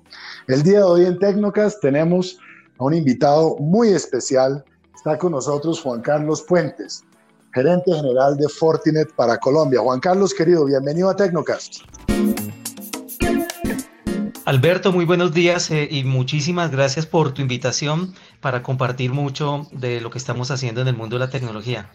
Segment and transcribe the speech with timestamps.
[0.47, 2.39] El día de hoy en Tecnocast tenemos
[2.79, 4.63] a un invitado muy especial.
[4.95, 7.03] Está con nosotros Juan Carlos Puentes,
[7.53, 9.81] gerente general de Fortinet para Colombia.
[9.81, 11.83] Juan Carlos, querido, bienvenido a Tecnocast.
[14.45, 20.01] Alberto, muy buenos días eh, y muchísimas gracias por tu invitación para compartir mucho de
[20.01, 21.89] lo que estamos haciendo en el mundo de la tecnología.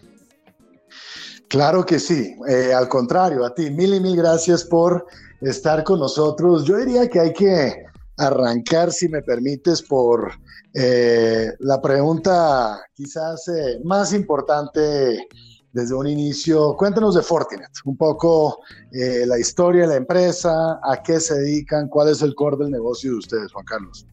[1.48, 5.06] Claro que sí, eh, al contrario, a ti mil y mil gracias por
[5.40, 6.64] estar con nosotros.
[6.64, 7.84] Yo diría que hay que
[8.18, 10.30] arrancar, si me permites, por
[10.74, 15.26] eh, la pregunta quizás eh, más importante
[15.72, 21.20] desde un inicio, cuéntanos de Fortinet, un poco la historia de la empresa, a qué
[21.20, 24.06] se dedican, cuál es el core del negocio de ustedes, Juan Carlos.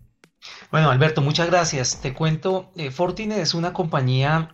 [0.70, 2.02] Bueno, Alberto, muchas gracias.
[2.02, 4.52] Te cuento, Fortinet es una compañía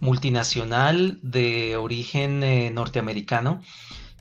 [0.00, 3.62] multinacional de origen norteamericano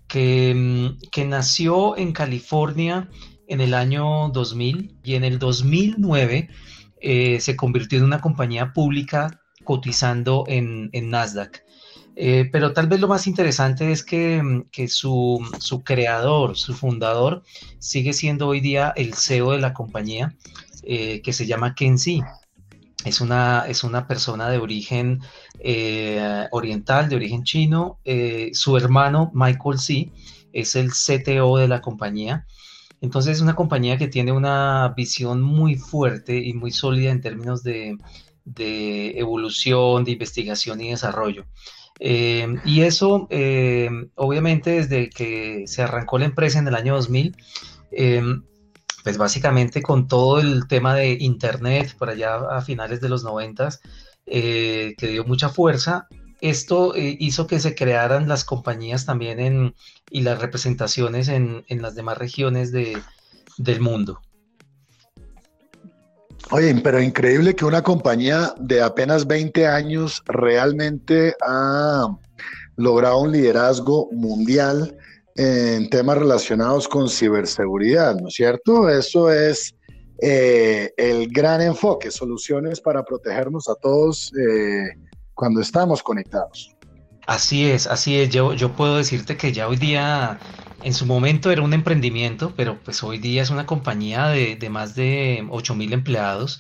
[0.08, 3.10] que, mm, que nació en California
[3.48, 6.50] en el año 2000 y en el 2009
[7.02, 11.64] eh, se convirtió en una compañía pública cotizando en, Nasdaq.
[12.16, 14.42] Eh, pero tal vez lo más interesante es que,
[14.88, 15.42] su,
[15.86, 17.44] creador, su fundador,
[17.80, 20.36] sigue siendo hoy día el CEO de la compañía,
[20.84, 21.98] eh, que se llama Ken.
[23.06, 25.22] Es una, es una persona de origen
[26.52, 28.00] oriental, de origen chino.
[28.54, 30.12] su hermano, Michael Xi,
[30.54, 32.46] es el CTO de la compañía.
[33.02, 37.64] Entonces es una compañía que tiene una visión muy fuerte y muy sólida en términos
[37.64, 37.98] de,
[39.18, 41.46] evolución, de investigación y desarrollo.
[42.02, 47.36] Eh, y eso, eh, obviamente, desde que se arrancó la empresa en el año 2000,
[47.92, 48.22] eh,
[49.04, 53.70] pues básicamente con todo el tema de Internet, por allá a finales de los 90,
[54.26, 56.08] que dio mucha fuerza,
[56.42, 59.76] esto eh, hizo que se crearan las compañías también en,
[60.10, 64.22] y las representaciones en, las demás regiones del mundo.
[66.52, 72.08] Oye, pero increíble que una compañía de apenas 20 años realmente ha
[72.76, 74.98] logrado un liderazgo mundial
[75.40, 78.90] en temas relacionados con ciberseguridad, ¿no es cierto?
[78.90, 79.76] Eso es
[80.22, 84.32] eh, el gran enfoque, soluciones para protegernos a todos.
[84.38, 84.90] Eh,
[85.40, 86.76] cuando estamos conectados.
[87.26, 88.30] Así es, así es.
[88.30, 90.38] Yo, yo puedo decirte que ya hoy día,
[90.84, 94.96] en su momento era un emprendimiento, pero pues hoy día es una compañía de, más
[94.96, 96.60] de 8 mil empleados.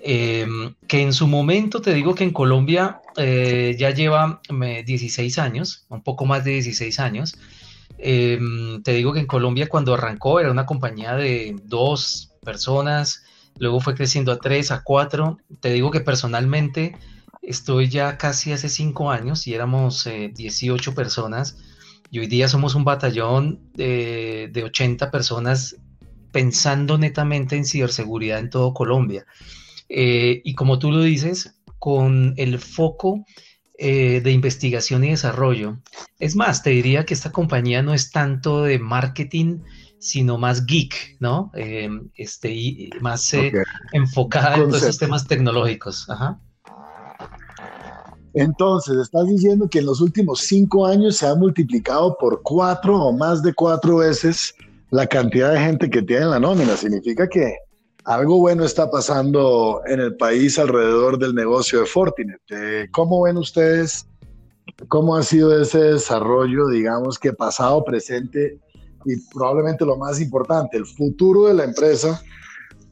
[0.00, 5.84] Em, que en su momento te digo que en Colombia eh, ya lleva 16 años,
[5.88, 7.36] un poco más de 16 años.
[8.06, 13.24] Em, te digo que en Colombia cuando arrancó era una compañía de dos personas,
[13.56, 15.38] luego fue creciendo a tres, a cuatro.
[15.60, 16.94] Te digo que personalmente
[17.46, 21.58] Estoy ya casi hace cinco años y éramos 18 eh, personas
[22.10, 25.76] y hoy día somos un batallón de, 80 personas
[26.32, 29.26] pensando netamente en ciberseguridad en todo Colombia.
[29.90, 33.26] Eh, y como tú lo dices, con el foco
[33.78, 35.78] eh, de investigación y desarrollo.
[36.18, 39.60] Es más, te diría que esta compañía no es tanto de marketing,
[39.98, 41.50] sino más geek, ¿no?
[42.14, 43.32] este, más
[43.92, 46.08] enfocada en todos esos temas tecnológicos.
[46.10, 46.38] Ajá.
[48.34, 53.12] Entonces, estás diciendo que en los últimos cinco años se ha multiplicado por cuatro o
[53.12, 54.54] más de cuatro veces
[54.90, 56.76] la cantidad de gente que tiene en la nómina.
[56.76, 57.54] Significa que
[58.04, 62.40] algo bueno está pasando en el país alrededor del negocio de Fortinet.
[62.92, 64.06] ¿Cómo ven ustedes
[64.88, 68.58] cómo ha sido ese desarrollo, digamos que pasado, presente
[69.04, 72.22] y probablemente lo más importante, el futuro de la empresa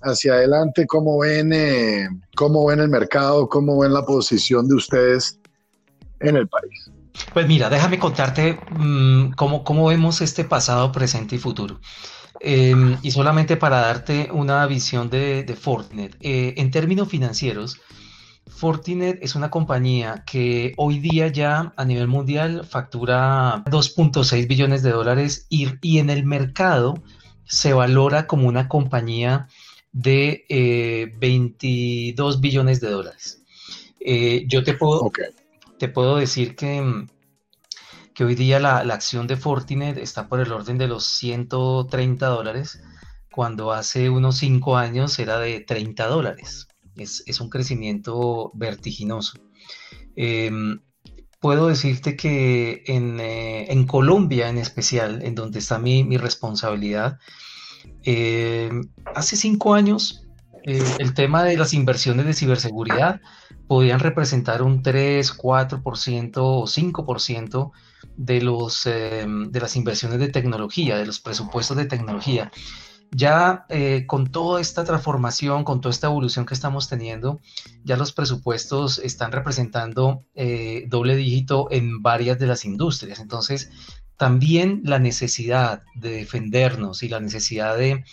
[0.02, 5.38] hacia adelante, ¿cómo ven, eh, cómo ven el mercado, cómo ven la posición de ustedes
[6.20, 6.90] en el país?
[7.32, 11.78] Pues mira, déjame contarte mm, cómo, vemos este pasado, presente y futuro.
[12.44, 16.16] Em, y solamente para darte una visión de, Fortinet.
[16.20, 17.80] Eh, en términos financieros,
[18.48, 24.90] Fortinet es una compañía que hoy día ya a nivel mundial factura 2.6 billones de
[24.90, 26.94] dólares y, y, en el mercado
[27.44, 29.46] se valora como una compañía
[29.92, 30.44] de
[31.20, 33.42] 22 eh, billones de dólares.
[34.00, 35.12] Eh, yo te puedo,
[35.78, 37.06] te puedo decir que,
[38.14, 42.82] que hoy día la, acción de Fortinet está por el orden de los 130 dólares,
[43.30, 46.68] cuando hace unos cinco años era de 30 dólares.
[46.96, 49.38] Es, un crecimiento vertiginoso.
[50.14, 50.80] Em,
[51.40, 57.18] puedo decirte que eh, en, Colombia en especial, en donde está mi, mi responsabilidad,
[58.02, 58.82] em,
[59.14, 60.22] hace cinco años
[60.64, 63.20] eh, el tema de las inversiones de ciberseguridad
[63.72, 67.72] podían representar un 3, 4% o 5%
[68.18, 72.52] de, los, em, de las inversiones de tecnología, de los presupuestos de tecnología
[73.14, 77.40] ya eh, con toda esta transformación, con toda esta evolución que estamos teniendo,
[77.82, 83.20] ya los presupuestos están representando eh, doble dígito en varias de las industrias.
[83.20, 83.70] Entonces,
[84.18, 88.04] también la necesidad de defendernos y la necesidad de,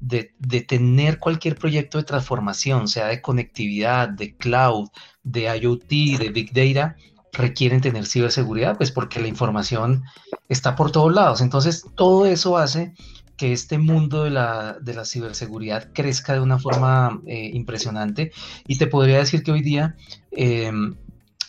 [0.00, 0.32] de,
[0.66, 4.88] tener cualquier proyecto de transformación, sea de conectividad, de cloud,
[5.22, 6.96] de IoT, de Big Data,
[7.32, 10.04] requieren tener ciberseguridad, pues porque la información
[10.48, 11.40] está por todos lados.
[11.40, 12.94] Entonces, todo eso hace
[13.36, 18.32] que este mundo de la, de la ciberseguridad crezca de una forma eh, impresionante.
[18.66, 19.94] Y te podría decir que hoy día
[20.32, 20.96] em,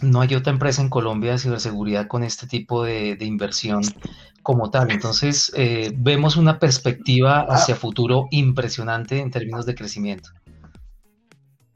[0.02, 3.82] no hay otra empresa en Colombia de ciberseguridad con este tipo de, inversión
[4.50, 4.90] como tal.
[4.90, 10.32] Entonces, eh, vemos una perspectiva hacia futuro impresionante en términos de crecimiento.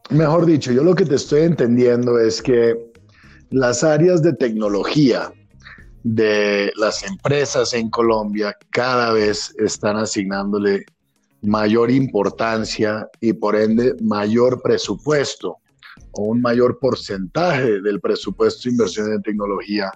[0.09, 2.73] Mejor dicho, yo lo que te estoy entendiendo es que
[3.51, 5.31] las áreas de tecnología
[6.01, 10.83] de las empresas en Colombia cada vez están asignándole
[11.43, 15.57] mayor importancia y por ende mayor presupuesto
[16.13, 19.91] o un mayor porcentaje del presupuesto de inversión en tecnología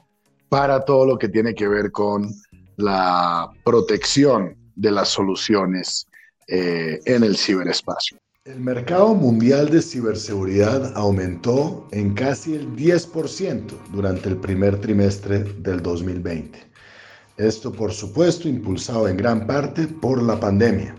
[0.49, 2.31] para todo lo que tiene que ver con
[2.77, 6.07] la protección de las soluciones
[6.47, 8.17] eh, en el ciberespacio.
[8.45, 15.81] El mercado mundial de ciberseguridad aumentó en casi el 10% durante el primer trimestre del
[15.81, 16.57] 2020.
[17.35, 20.95] Esto, por supuesto, impulsado en gran parte por la pandemia.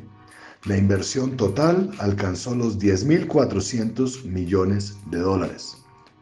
[0.66, 5.78] La inversión total alcanzó los 10.400 millones de dólares.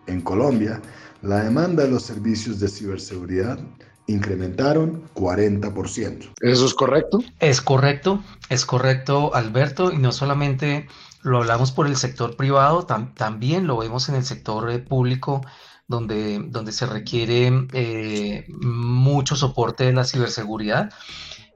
[0.07, 0.81] En Colombia,
[1.23, 3.59] la demanda de los servicios de ciberseguridad
[4.07, 6.35] incrementaron 40%.
[6.41, 7.23] ¿Eso es correcto?
[7.41, 10.87] Es correcto, es correcto, Alberto, y no solamente
[11.23, 15.43] lo hablamos por el sector privado, también lo vemos en el sector eh, público,
[15.89, 20.93] donde, donde se requiere eh, mucho soporte de la ciberseguridad.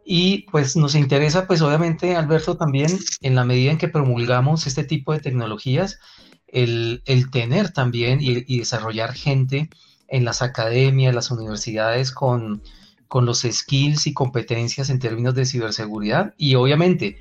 [0.05, 4.82] Y pues nos interesa, pues obviamente, Alberto, también en la medida en que promulgamos este
[4.82, 6.00] tipo de tecnologías,
[6.49, 9.70] el, tener también y, desarrollar gente
[10.10, 12.62] en las academias, las universidades con,
[13.08, 17.18] con los skills y competencias en términos de ciberseguridad y obviamente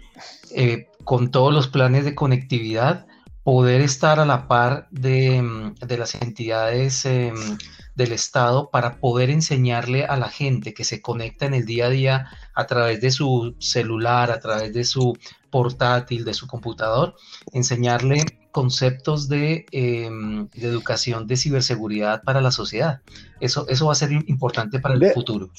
[0.51, 3.07] eh, con todos los planes de conectividad,
[3.49, 7.33] poder estar a la par de, mm, las entidades em,
[7.95, 11.89] del Estado para poder enseñarle a la gente que se conecta en el día a
[11.89, 15.17] día a través de su celular, a través de su
[15.49, 17.15] portátil, de su computador,
[17.51, 23.01] enseñarle conceptos de, em, educación de ciberseguridad para la sociedad.
[23.39, 25.49] Eso, eso va a ser importante para el futuro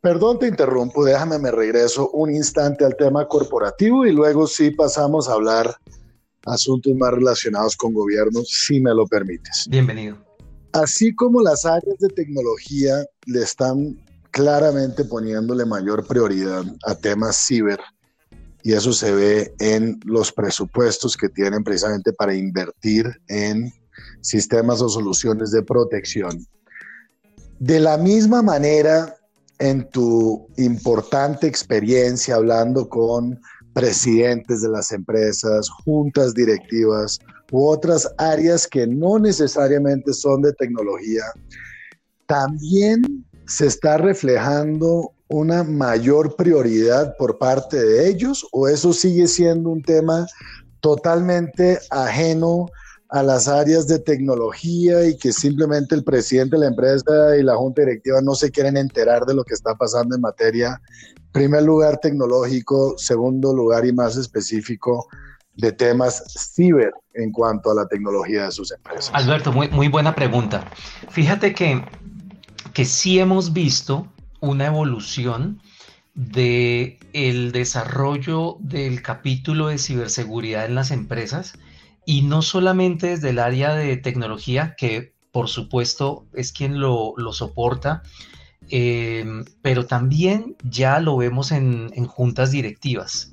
[0.00, 5.28] perdón, te interrumpo, déjame, me regreso un instante al tema corporativo y luego sí pasamos
[5.28, 5.76] a hablar
[6.46, 9.66] asuntos más relacionados con gobierno, si me lo permites.
[9.68, 10.16] Bienvenido.
[10.72, 17.80] Así como las áreas de tecnología le están claramente poniéndole mayor prioridad a temas ciber,
[18.62, 23.72] y eso se ve en los presupuestos que tienen precisamente para invertir en
[24.20, 26.44] sistemas o soluciones de protección.
[27.58, 29.16] De la misma manera,
[29.58, 33.40] en tu importante experiencia hablando con
[33.76, 37.18] presidentes de las empresas, juntas directivas
[37.52, 41.24] u otras áreas que no necesariamente son de tecnología,
[42.24, 49.68] también se está reflejando una mayor prioridad por parte de ellos o eso sigue siendo
[49.68, 50.26] un tema
[50.80, 52.68] totalmente ajeno
[53.10, 57.56] a las áreas de tecnología y que simplemente el presidente de la empresa y la
[57.56, 60.80] junta directiva no se quieren enterar de lo que está pasando en materia,
[61.36, 65.06] primer lugar tecnológico, segundo lugar y más específico
[65.54, 66.22] de temas
[66.54, 69.10] ciber en cuanto a la tecnología de sus empresas.
[69.14, 70.64] Alberto, muy, muy buena pregunta.
[71.08, 71.82] Fíjate que,
[72.74, 74.06] que sí hemos visto
[74.40, 75.60] una evolución
[76.14, 81.54] de el desarrollo del capítulo de ciberseguridad en las empresas
[82.06, 88.02] y no solamente desde el área de tecnología, que por supuesto es quien lo, soporta,
[88.70, 93.32] em, pero también ya lo vemos en, juntas directivas.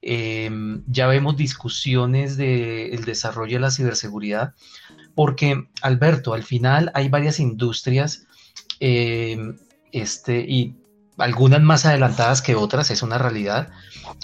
[0.00, 4.54] Em, ya vemos discusiones del desarrollo de la ciberseguridad,
[5.14, 8.26] porque Alberto, al final hay varias industrias
[8.80, 9.56] em,
[9.92, 10.74] este, y
[11.18, 13.68] algunas más adelantadas que otras, es una realidad,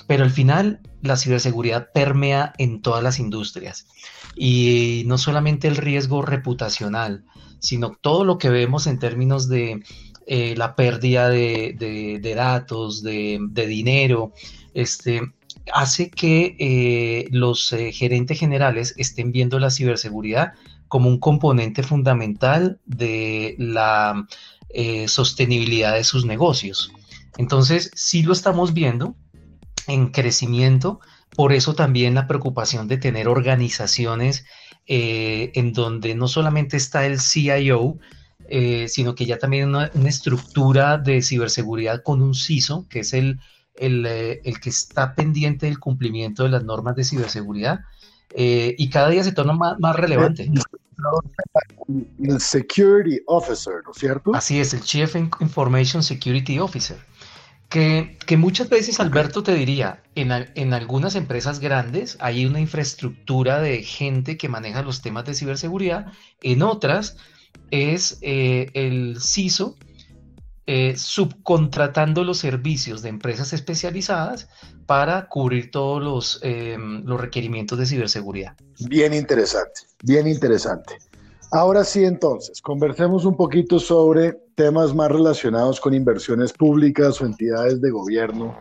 [0.06, 3.86] pero al final la ciberseguridad permea en todas las industrias
[4.34, 7.24] y no solamente el riesgo reputacional,
[7.60, 9.82] sino todo lo que vemos en términos de
[10.30, 14.35] eh, la pérdida de, datos, de, dinero,
[14.75, 15.23] este,
[15.73, 20.52] hace que eh, los eh, gerentes generales estén viendo la ciberseguridad
[20.87, 24.26] como un componente fundamental de la
[25.06, 26.92] sostenibilidad de sus negocios.
[27.38, 29.16] Entonces, sí lo estamos viendo
[29.87, 31.00] en crecimiento,
[31.35, 34.44] por eso también la preocupación de tener organizaciones
[34.87, 37.99] en donde no solamente está el CIO,
[38.49, 43.12] eh, sino que ya también una, una, estructura de ciberseguridad con un CISO, que es
[43.12, 43.40] el,
[43.75, 47.81] el, eh, el, que está pendiente del cumplimiento de las normas de ciberseguridad,
[48.35, 50.50] eh, y cada día se torna más, más relevante.
[52.23, 54.35] El Security Officer, ¿no es cierto?
[54.35, 56.97] Así es, el Chief Information Security Officer.
[57.69, 63.61] Que, que, muchas veces, Alberto, te diría, en, en, algunas empresas grandes hay una infraestructura
[63.61, 66.07] de gente que maneja los temas de ciberseguridad,
[66.40, 67.19] en otras
[67.70, 69.76] es eh, el CISO
[70.70, 74.48] eh, subcontratando los servicios de empresas especializadas
[74.84, 78.54] para cubrir todos los, em, los requerimientos de ciberseguridad.
[78.87, 80.98] Bien interesante, bien interesante.
[81.52, 87.80] Ahora sí, entonces, conversemos un poquito sobre temas más relacionados con inversiones públicas o entidades
[87.80, 88.58] de gobierno.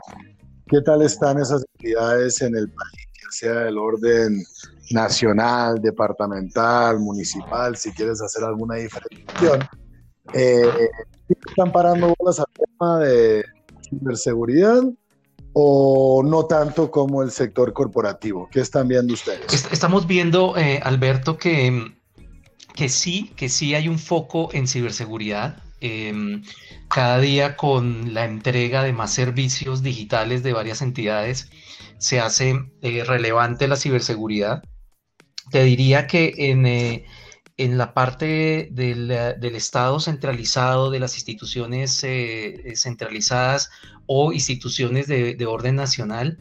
[0.68, 4.44] ¿Qué tal están esas entidades en el país, sea del orden
[4.92, 9.68] nacional, departamental, municipal, si quieres hacer alguna diferenciación.
[10.34, 10.90] Eh,
[11.30, 13.46] ¿Están parando bolas al tema de
[13.90, 14.84] ciberseguridad
[15.54, 18.48] o no tanto como el sector corporativo?
[18.52, 19.68] ¿Qué están viendo ustedes?
[19.72, 21.94] Estamos viendo, eh, Alberto, que,
[22.76, 25.62] que sí, que sí hay un foco en ciberseguridad.
[25.80, 26.44] Em,
[26.90, 31.50] cada día con la entrega de más servicios digitales de varias entidades
[32.00, 34.64] se hace eh, relevante la ciberseguridad.
[35.52, 37.06] Te diría que en, eh,
[37.58, 39.12] la parte del,
[39.56, 43.70] Estado centralizado, de las instituciones eh, centralizadas
[44.08, 46.38] o instituciones de, orden nacional,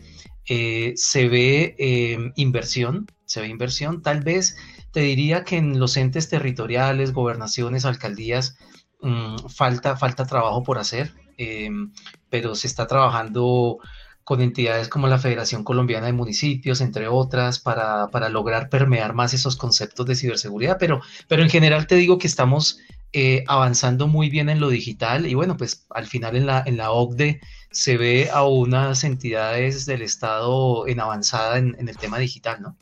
[0.48, 4.02] eh, se ve em, inversión, se ve inversión.
[4.02, 4.56] Tal vez
[4.92, 8.56] te diría que en los entes territoriales, gobernaciones, alcaldías,
[9.00, 11.92] mm, falta, falta trabajo por hacer, em,
[12.30, 13.78] pero se está trabajando
[14.26, 19.54] con entidades como la Federación Colombiana de Municipios, entre otras, para, lograr permear más esos
[19.54, 20.78] conceptos de ciberseguridad.
[20.80, 22.80] Pero, pero en general te digo que estamos
[23.12, 26.76] eh, avanzando muy bien en lo digital y bueno, pues al final en la, en
[26.76, 32.18] la OCDE se ve a unas entidades del Estado en avanzada en, en el tema
[32.18, 32.76] digital, ¿no?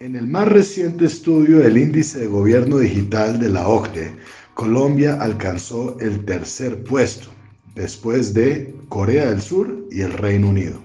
[0.00, 4.16] En el más reciente estudio del índice de gobierno digital de la OCDE,
[4.58, 7.28] Colombia alcanzó el tercer puesto
[7.76, 10.82] después de Corea del Sur y el Reino Unido,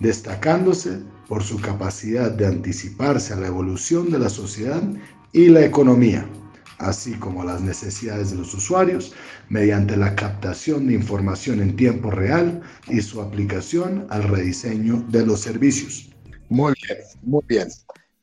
[0.00, 4.82] destacándose por su capacidad de anticiparse a la evolución de la sociedad
[5.32, 6.28] y la economía,
[6.78, 9.12] así como las necesidades de los usuarios
[9.48, 15.38] mediante la captación de información en tiempo real y su aplicación al rediseño de los
[15.38, 16.10] servicios.
[16.48, 17.68] Muy bien, muy bien.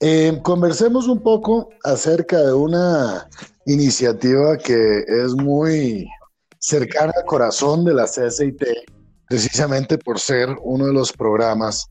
[0.03, 3.29] Eh, conversemos un poco acerca de una
[3.67, 6.07] iniciativa que es muy
[6.57, 8.63] cercana al corazón de la CSIT,
[9.29, 11.87] precisamente por ser uno de los programas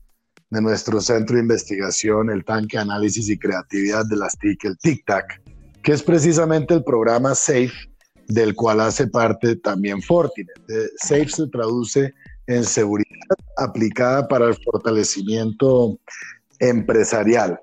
[0.49, 5.41] de nuestro centro de investigación, el Tanque Análisis y Creatividad de las TIC, el TIC-TAC,
[5.81, 7.71] que es precisamente el programa SAFE,
[8.27, 10.49] del cual hace parte también Fortinet.
[10.97, 12.13] SAFE se traduce
[12.47, 13.07] en seguridad
[13.55, 15.97] aplicada para el fortalecimiento
[16.59, 17.57] empresarial.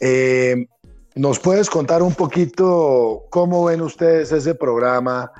[0.00, 0.66] Eh,
[1.14, 5.30] ¿Nos puedes contar un poquito cómo ven ustedes ese programa?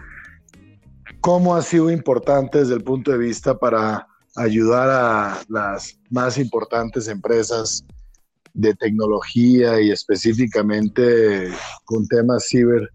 [1.21, 7.09] cómo ha sido importante desde el punto de vista para ayudar a las más importantes
[7.09, 7.85] empresas
[8.55, 11.49] de tecnología y específicamente
[11.85, 12.91] con temas ciber,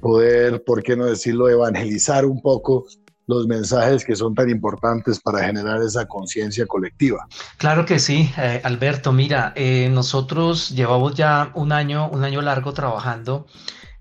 [0.00, 2.86] poder, por qué no decirlo, evangelizar un poco
[3.30, 7.26] los mensajes que son tan importantes para generar esa conciencia colectiva.
[7.56, 9.12] Claro que sí, eh, Alberto.
[9.12, 13.46] Mira, eh, nosotros llevamos ya un año, un año largo trabajando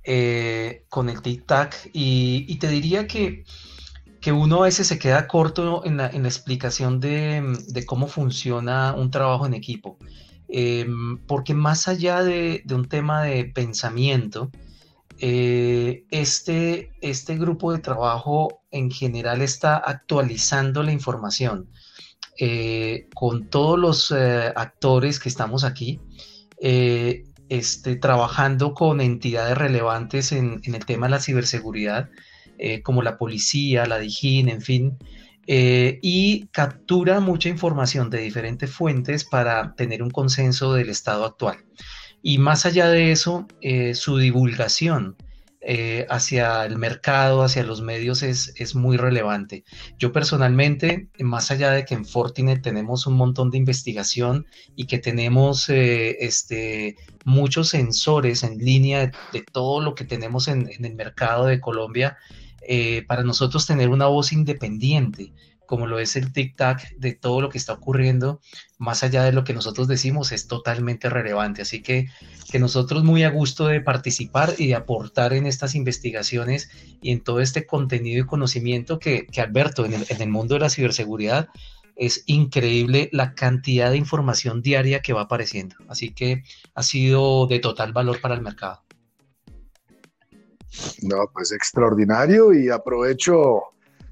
[0.04, 3.46] eh, con el TIC-TAC y, te diría que
[4.20, 9.46] que uno a veces se queda corto en la, explicación de, cómo funciona un trabajo
[9.46, 9.98] en equipo.
[11.26, 14.52] Porque más allá de, un tema de pensamiento,
[15.22, 21.70] eh, este, este grupo de trabajo en general está actualizando la información
[22.40, 26.00] eh, con todos los eh, actores que estamos aquí.
[26.62, 32.10] Este, trabajando con entidades relevantes en, en el tema de la ciberseguridad,
[32.84, 34.98] como la policía, la DIGIN, en fin,
[35.48, 41.58] y captura mucha información de diferentes fuentes para tener un consenso del estado actual.
[42.22, 45.16] Y más allá de eso, eh, su divulgación
[45.62, 49.64] eh, hacia el mercado, hacia los medios es, es, muy relevante.
[49.98, 55.00] Yo personalmente, más allá de que en Fortinet tenemos un montón de investigación y que
[55.00, 56.96] tenemos eh, este,
[57.26, 62.18] muchos sensores en línea de, todo lo que tenemos en, el mercado de Colombia,
[63.08, 65.34] para nosotros tener una voz independiente
[65.70, 68.42] como lo es el tic-tac de todo lo que está ocurriendo,
[68.80, 71.62] más allá de lo que nosotros decimos, es totalmente relevante.
[71.62, 72.08] Así que,
[72.52, 76.72] que nosotros muy a gusto de participar y de aportar en estas investigaciones
[77.04, 80.56] y en todo este contenido y conocimiento que, que Alberto, en el, en el mundo
[80.56, 81.50] de la ciberseguridad,
[81.96, 85.76] es increíble la cantidad de información diaria que va apareciendo.
[85.88, 86.42] Así que
[86.74, 88.82] ha sido de total valor para el mercado.
[91.04, 93.62] No, pues extraordinario y aprovecho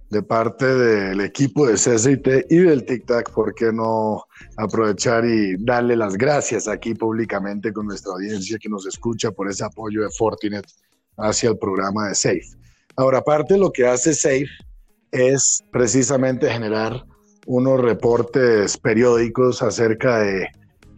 [0.10, 4.24] de parte del equipo de CCT y del TikTok, ¿por qué no
[4.56, 9.66] aprovechar y darle las gracias aquí públicamente con nuestra audiencia que nos escucha por ese
[9.66, 10.66] apoyo de Fortinet
[11.18, 12.58] hacia el programa de SAFE?
[12.96, 14.48] Ahora, aparte lo que hace SAFE
[15.12, 17.06] es precisamente generar
[17.46, 20.48] unos reportes periódicos acerca de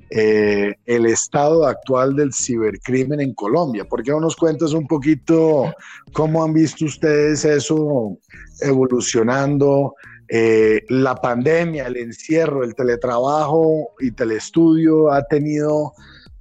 [0.09, 3.85] eh, el estado actual del cibercrimen en Colombia.
[3.85, 5.73] ¿Por qué no nos cuentas un poquito
[6.13, 8.17] cómo han visto ustedes eso
[8.61, 9.95] evolucionando?
[10.27, 15.93] Eh, la pandemia, el encierro, el teletrabajo y telestudio ha tenido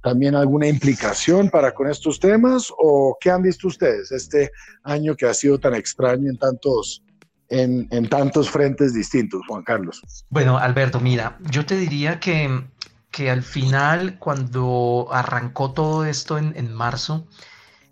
[0.03, 4.51] también alguna implicación para con estos temas o qué han visto ustedes este
[4.83, 7.03] año que ha sido tan extraño en tantos
[7.49, 10.01] en, en tantos frentes distintos, Juan Carlos?
[10.29, 12.63] Bueno, Alberto, mira, yo te diría que
[13.11, 17.27] que al final, cuando arrancó todo esto en, marzo,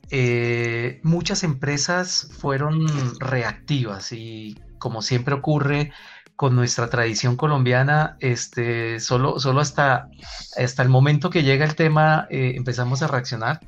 [0.09, 2.85] eh, muchas empresas fueron
[3.19, 5.91] reactivas y como siempre ocurre
[6.35, 10.07] con nuestra tradición colombiana, este, solo, solo hasta,
[10.55, 13.59] hasta el momento que llega el tema eh, empezamos a reaccionar.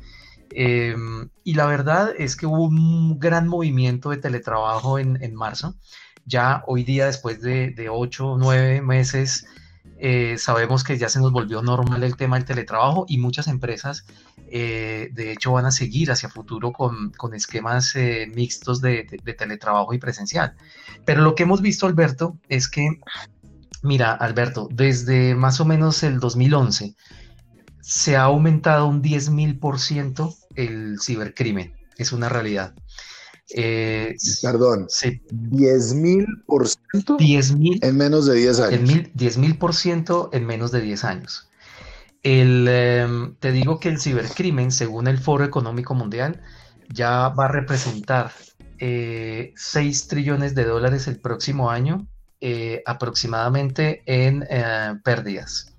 [0.51, 5.75] Em, y la verdad es que hubo un gran movimiento de teletrabajo en, en marzo.
[6.25, 9.47] Ya hoy día, después de, de ocho o nueve meses
[9.97, 14.05] eh, sabemos que ya se nos volvió normal el tema del teletrabajo y muchas empresas
[14.49, 19.33] eh, de hecho van a seguir hacia futuro con, con esquemas eh, mixtos de, de,
[19.33, 20.55] teletrabajo y presencial.
[21.05, 22.99] Pero lo que hemos visto, Alberto, es que,
[23.83, 26.95] mira, Alberto, desde más o menos el 2011
[27.81, 31.73] se ha aumentado un 10.000% el cibercrimen.
[31.97, 32.73] Es una realidad.
[33.55, 35.21] Eh, Perdón, sí.
[35.31, 39.09] 10 mil por ciento en menos de 10 años.
[39.13, 41.49] 10 mil por ciento en menos de 10 años.
[42.21, 46.41] El, em, te digo que el cibercrimen, según el Foro Económico Mundial,
[46.89, 48.31] ya va a representar
[48.79, 52.07] eh, 6 trillones de dólares el próximo año,
[52.41, 55.73] eh, aproximadamente en eh, pérdidas.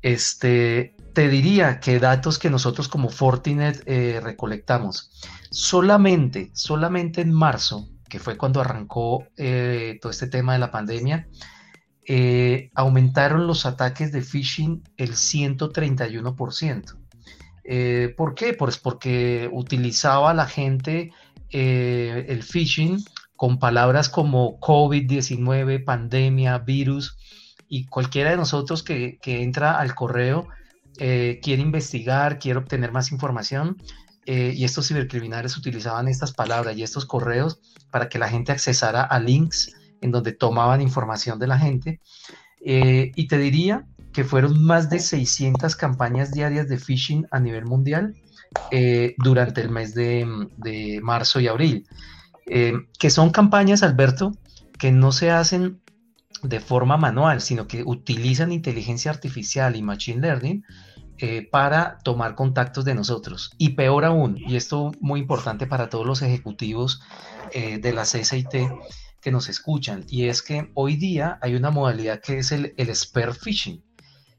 [0.00, 5.10] Este, te diría que datos que nosotros como Fortinet eh, recolectamos,
[5.50, 11.28] solamente, solamente en marzo, que fue cuando arrancó eh, todo este tema de la pandemia,
[12.06, 16.98] eh, aumentaron los ataques de phishing el 131%.
[18.16, 18.54] ¿Por qué?
[18.54, 21.12] Pues porque utilizaba la gente
[21.50, 23.04] el phishing
[23.36, 27.16] con palabras como COVID-19, pandemia, virus,
[27.68, 30.48] y cualquiera de nosotros que, que entra al correo
[30.98, 33.76] eh, quiere investigar, quiere obtener más información.
[34.24, 39.02] Eh, y estos cibercriminales utilizaban estas palabras y estos correos para que la gente accesara
[39.02, 42.00] a links en donde tomaban información de la gente.
[42.64, 47.64] Eh, y te diría que fueron más de 600 campañas diarias de phishing a nivel
[47.64, 48.14] mundial
[49.16, 51.86] durante el mes de marzo y abril.
[52.44, 54.32] que son campañas, Alberto,
[54.78, 55.81] que no se hacen
[56.42, 60.64] de forma manual, sino que utilizan inteligencia artificial y machine learning
[61.18, 63.52] eh, para tomar contactos de nosotros.
[63.58, 67.00] Y peor aún, y esto muy importante para todos los ejecutivos
[67.52, 68.48] eh, de la CSIT
[69.20, 72.94] que nos escuchan, y es que hoy día hay una modalidad que es el, el
[72.96, 73.84] spear phishing,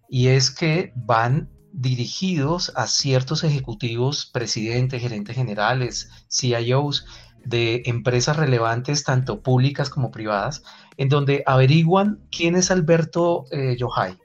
[0.10, 7.06] y es que van dirigidos a ciertos ejecutivos, presidentes, gerentes generales, CIOs
[7.46, 10.64] de empresas relevantes, tanto públicas como privadas,
[10.98, 14.18] en donde averiguan quién es Alberto eh, Yohai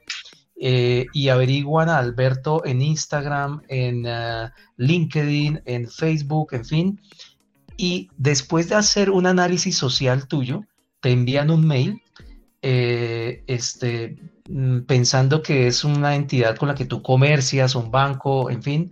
[0.61, 7.01] eh, y averiguan a Alberto en Instagram, en uh, LinkedIn, en Facebook, en fin.
[7.77, 10.65] Y después de hacer un análisis social tuyo,
[10.99, 12.01] te envían un mail
[12.61, 14.17] eh, este,
[14.49, 18.91] mm, pensando que es una entidad con la que tú comercias, un banco, en fin,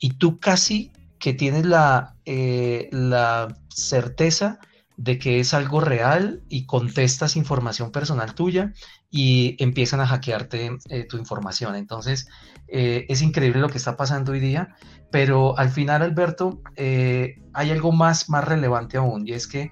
[0.00, 0.90] y tú casi
[1.24, 4.58] que tienes la, la certeza
[4.98, 8.74] de que es algo real y contestas información personal tuya
[9.10, 11.76] y empiezan a hackearte eh, tu información.
[11.76, 12.28] Entonces,
[12.68, 14.76] eh, es increíble lo que está pasando hoy día,
[15.10, 19.70] pero al final, Alberto, eh, hay algo más, más relevante aún, y es que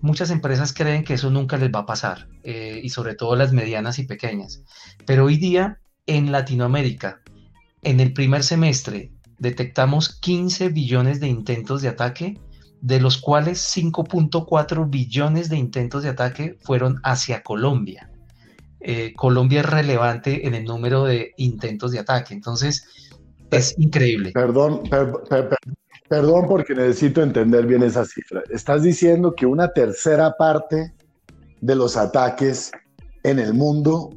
[0.00, 4.00] muchas empresas creen que eso nunca les va a pasar, y sobre todo las medianas
[4.00, 4.64] y pequeñas.
[5.06, 7.20] Pero hoy día, en Latinoamérica,
[7.82, 12.38] en el primer semestre, detectamos 15 billones de intentos de ataque
[12.80, 18.10] de los cuales 5.4 billones de intentos de ataque fueron hacia Colombia.
[18.80, 22.86] Eh, Colombia es relevante en el número de intentos de ataque, entonces
[23.50, 24.30] es increíble.
[24.32, 24.82] Perdón,
[26.08, 28.42] perdón porque necesito entender bien esa cifra.
[28.50, 30.94] Estás diciendo que una tercera parte
[31.60, 32.72] de los ataques
[33.22, 34.10] en el mundo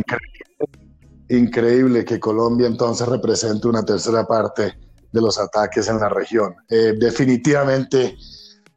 [1.29, 4.79] increíble, que Colombia entonces represente una tercera parte
[5.13, 6.55] de los ataques en la región.
[6.69, 8.17] Eh, definitivamente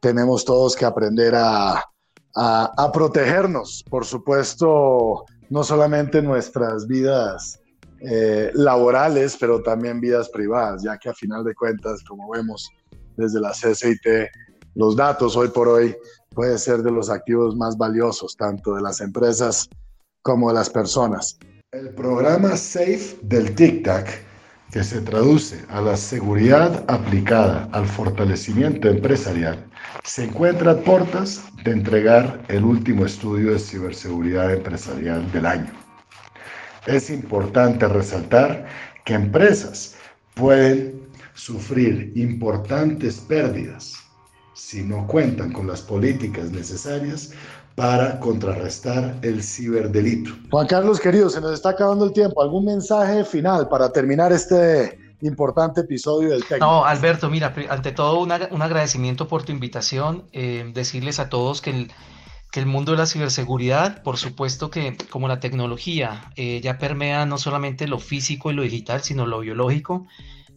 [0.00, 1.89] tenemos todos que aprender a,
[2.36, 7.60] a, protegernos, por supuesto, no solamente nuestras vidas
[8.00, 12.70] eh, laborales, pero también vidas privadas, ya que a final de cuentas, como vemos
[13.16, 14.30] desde la CCIT,
[14.74, 15.96] los datos hoy por hoy
[16.30, 19.68] pueden ser de los activos más valiosos, tanto de las empresas
[20.22, 21.38] como de las personas.
[21.72, 24.29] El programa SAFE del TICTAC,
[24.72, 29.66] que se traduce a la seguridad aplicada al fortalecimiento empresarial,
[30.04, 35.72] se encuentra a puertas de entregar el último estudio de ciberseguridad empresarial del año.
[36.86, 38.66] Es importante resaltar
[39.04, 39.96] que empresas
[40.34, 41.00] pueden
[41.34, 43.94] sufrir importantes pérdidas
[44.54, 47.32] si no cuentan con las políticas necesarias
[47.80, 50.32] para contrarrestar el ciberdelito.
[50.50, 52.42] Juan Carlos, querido, se nos está acabando el tiempo.
[52.42, 56.66] ¿Algún mensaje final para terminar este importante episodio del técnico?
[56.66, 61.70] No, Alberto, mira, ante todo un agradecimiento por tu invitación, eh, decirles a todos que
[61.70, 61.92] el,
[62.52, 67.24] que el mundo de la ciberseguridad, por supuesto que como la tecnología eh, ya permea
[67.24, 70.06] no solamente lo físico y lo digital, sino lo biológico,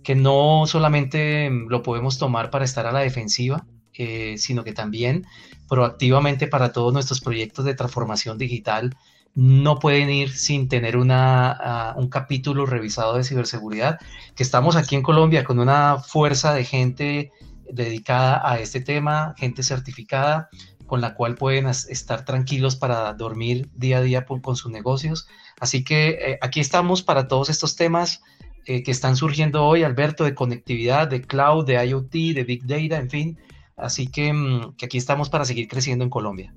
[0.03, 5.25] que no solamente lo podemos tomar para estar a la defensiva, eh, sino que también
[5.67, 8.95] proactivamente para todos nuestros proyectos de transformación digital
[9.35, 13.99] no pueden ir sin tener una, ah, un capítulo revisado de ciberseguridad,
[14.35, 17.31] que estamos aquí en Colombia con una fuerza de gente
[17.71, 20.49] dedicada a este tema, gente certificada,
[20.85, 25.27] con la cual pueden estar tranquilos para dormir día a día con sus negocios.
[25.59, 28.21] Así que eh, aquí estamos para todos estos temas
[28.65, 32.97] eh, que están surgiendo hoy, Alberto, de conectividad, de cloud, de IoT, de Big Data,
[32.97, 33.39] en fin.
[33.75, 36.53] Así que, mm, que aquí estamos para seguir creciendo en Colombia.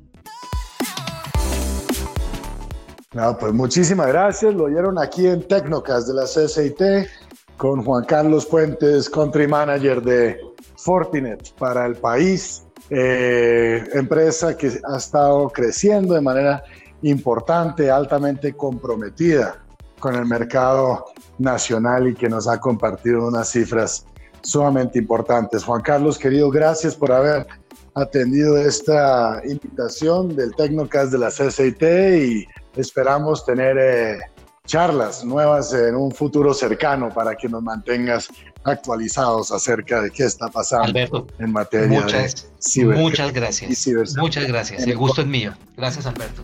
[3.12, 4.54] No, pues muchísimas gracias.
[4.54, 7.08] Lo oyeron aquí en Tecnocast de la CCIT
[7.56, 10.38] con Juan Carlos Puentes, Country Manager de
[10.76, 16.62] Fortinet para el país eh, empresa que ha estado creciendo de manera
[17.02, 19.64] importante, altamente comprometida
[19.98, 21.06] con el mercado
[21.38, 24.06] nacional y que nos ha compartido unas cifras
[24.46, 25.64] sumamente importantes.
[25.64, 27.46] Juan Carlos, querido, gracias por haber
[27.94, 34.18] atendido esta invitación del Tecnocast de la CCIT y esperamos tener eh,
[34.66, 38.28] charlas nuevas en un futuro cercano para que nos mantengas
[38.64, 44.16] actualizados acerca de qué está pasando en materia muchas, de ciber Muchas gracias.
[44.16, 44.82] Muchas gracias.
[44.82, 45.54] El gusto es mío.
[45.76, 46.42] Gracias, Alberto.